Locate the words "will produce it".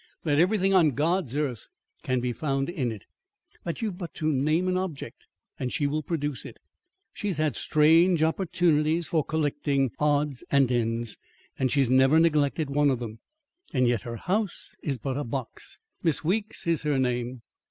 5.85-6.57